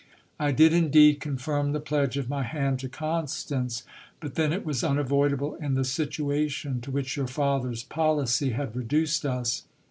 [0.39, 3.83] I did indeed confirm the pledge of my hand to Constance,
[4.19, 9.27] but then it was unavoidable in the situation to which your father's policy had reduced
[9.27, 9.61] us.